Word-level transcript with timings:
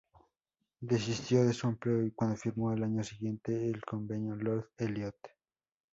Desistió 0.79 1.45
de 1.45 1.53
su 1.53 1.67
empleo 1.67 2.09
cuando 2.15 2.35
firmó 2.35 2.71
al 2.71 2.83
año 2.83 3.03
siguiente 3.03 3.69
el 3.69 3.83
Convenio 3.85 4.35
Lord 4.35 4.67
Eliot. 4.79 5.15